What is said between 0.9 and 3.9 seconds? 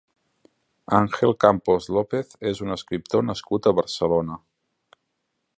Ángel Campos López és un escriptor nascut a